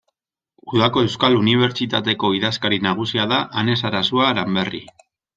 [0.75, 4.81] Udako Euskal Unibertsitateko idazkari nagusia da Ane Sarasua Aranberri.